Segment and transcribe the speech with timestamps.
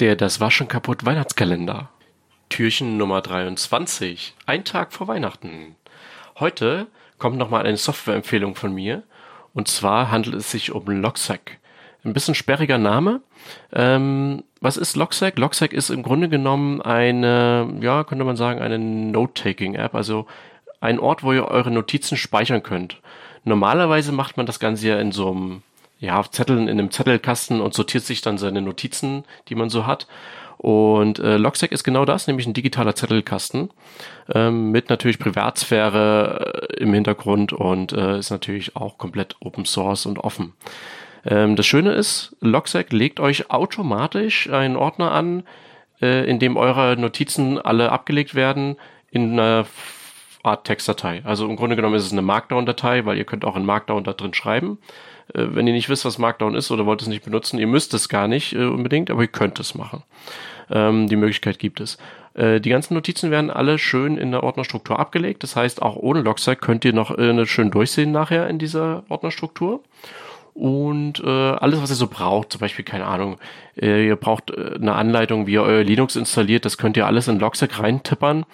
[0.00, 1.88] Der Das Waschen kaputt Weihnachtskalender.
[2.50, 4.32] Türchen Nummer 23.
[4.46, 5.74] Ein Tag vor Weihnachten.
[6.38, 6.86] Heute
[7.18, 9.02] kommt nochmal eine Softwareempfehlung von mir.
[9.54, 11.58] Und zwar handelt es sich um Logsack.
[12.04, 13.22] Ein bisschen sperriger Name.
[13.72, 15.36] Ähm, was ist Logsack?
[15.36, 19.96] Logsack ist im Grunde genommen eine, ja, könnte man sagen, eine Note-Taking-App.
[19.96, 20.28] Also
[20.80, 23.00] ein Ort, wo ihr eure Notizen speichern könnt.
[23.42, 25.62] Normalerweise macht man das Ganze ja in so einem
[25.98, 30.06] ja, Zetteln in einem Zettelkasten und sortiert sich dann seine Notizen, die man so hat.
[30.58, 33.70] Und äh, Logstack ist genau das, nämlich ein digitaler Zettelkasten
[34.34, 40.06] ähm, mit natürlich Privatsphäre äh, im Hintergrund und äh, ist natürlich auch komplett Open Source
[40.06, 40.54] und offen.
[41.24, 45.44] Ähm, das Schöne ist, Logstack legt euch automatisch einen Ordner an,
[46.02, 48.76] äh, in dem eure Notizen alle abgelegt werden
[49.10, 49.64] in einer
[50.48, 51.22] Art Textdatei.
[51.24, 54.12] Also im Grunde genommen ist es eine Markdown-Datei, weil ihr könnt auch in Markdown da
[54.12, 54.78] drin schreiben.
[55.34, 57.94] Äh, wenn ihr nicht wisst, was Markdown ist oder wollt es nicht benutzen, ihr müsst
[57.94, 60.02] es gar nicht äh, unbedingt, aber ihr könnt es machen.
[60.70, 61.98] Ähm, die Möglichkeit gibt es.
[62.34, 65.42] Äh, die ganzen Notizen werden alle schön in der Ordnerstruktur abgelegt.
[65.42, 69.82] Das heißt, auch ohne Logstack könnt ihr noch äh, schön durchsehen nachher in dieser Ordnerstruktur
[70.58, 73.38] und äh, alles, was ihr so braucht, zum Beispiel, keine Ahnung,
[73.80, 77.28] äh, ihr braucht äh, eine Anleitung, wie ihr euer Linux installiert, das könnt ihr alles
[77.28, 78.44] in Logstack reintippern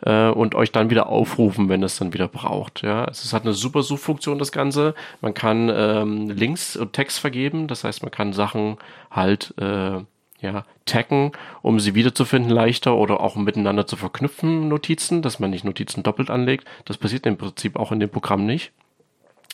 [0.00, 2.82] äh, und euch dann wieder aufrufen, wenn es dann wieder braucht.
[2.82, 4.96] Ja, also es hat eine super Suchfunktion, das Ganze.
[5.20, 8.78] Man kann ähm, Links und Text vergeben, das heißt, man kann Sachen
[9.12, 10.00] halt äh,
[10.40, 11.30] ja, taggen,
[11.62, 16.28] um sie wiederzufinden leichter oder auch miteinander zu verknüpfen, Notizen, dass man nicht Notizen doppelt
[16.28, 16.66] anlegt.
[16.86, 18.72] Das passiert im Prinzip auch in dem Programm nicht,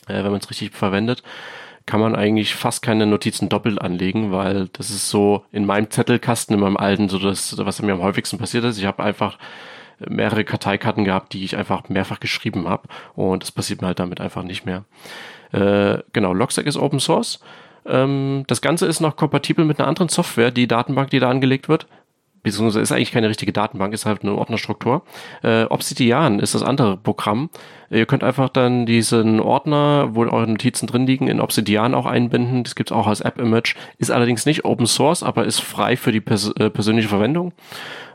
[0.07, 1.21] äh, wenn man es richtig verwendet
[1.89, 6.53] kann man eigentlich fast keine Notizen doppelt anlegen, weil das ist so in meinem Zettelkasten,
[6.53, 8.77] in meinem alten, so das, was mir am häufigsten passiert ist.
[8.77, 9.39] Ich habe einfach
[9.97, 12.83] mehrere Karteikarten gehabt, die ich einfach mehrfach geschrieben habe
[13.15, 14.83] und das passiert mir halt damit einfach nicht mehr.
[15.51, 17.39] Äh, genau, Logstack ist Open Source.
[17.87, 21.69] Ähm, das Ganze ist noch kompatibel mit einer anderen Software, die Datenbank, die da angelegt
[21.69, 21.87] wird
[22.43, 25.03] beziehungsweise ist eigentlich keine richtige Datenbank, ist halt eine Ordnerstruktur.
[25.43, 27.49] Äh, Obsidian ist das andere Programm.
[27.89, 32.63] Ihr könnt einfach dann diesen Ordner, wo eure Notizen drin liegen, in Obsidian auch einbinden.
[32.63, 33.75] Das gibt's auch als App-Image.
[33.97, 37.53] Ist allerdings nicht Open Source, aber ist frei für die pers äh, persönliche Verwendung.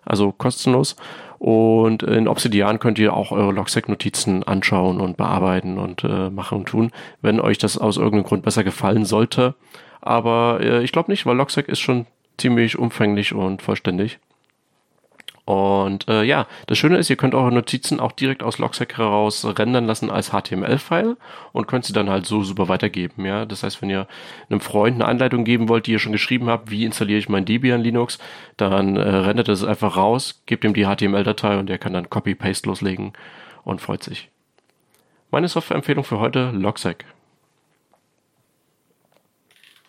[0.05, 0.97] Also kostenlos.
[1.39, 6.67] Und in Obsidian könnt ihr auch eure Logstack-Notizen anschauen und bearbeiten und äh, machen und
[6.67, 9.55] tun, wenn euch das aus irgendeinem Grund besser gefallen sollte.
[10.01, 12.07] Aber äh, ich glaube nicht, weil Logstack ist schon
[12.39, 14.19] ziemlich umfänglich und vollständig.
[15.47, 19.45] Und äh, ja, das Schöne ist, ihr könnt eure Notizen auch direkt aus Logstack heraus
[19.59, 21.19] rendern lassen als HTML-File
[21.53, 23.27] und könnt sie dann halt so super weitergeben.
[23.27, 24.09] Ja, das heißt, wenn ihr
[24.49, 27.45] einem Freund eine Anleitung geben wollt, die ihr schon geschrieben habt, wie installiere ich mein
[27.45, 28.19] Debian Linux,
[28.57, 32.67] dann äh, rendert es einfach raus, gebt ihm die HTML-Datei und der kann dann Copy-Paste
[32.67, 33.13] loslegen
[33.65, 34.31] und freut sich.
[35.31, 37.05] Meine Softwareempfehlung für heute, Logsack.